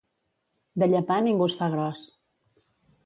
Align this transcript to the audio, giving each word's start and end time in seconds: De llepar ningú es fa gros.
De 0.83 0.87
llepar 0.93 1.17
ningú 1.27 1.49
es 1.49 1.59
fa 1.63 1.71
gros. 1.77 2.03